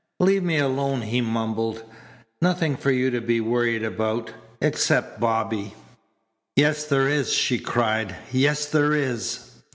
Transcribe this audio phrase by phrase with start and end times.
[0.19, 1.83] "Leave me alone," he mumbled.
[2.41, 5.75] "Nothing for you to be worried about, except Bobby."
[6.55, 8.15] "Yes, there is," she cried.
[8.33, 9.61] "Yes, there is."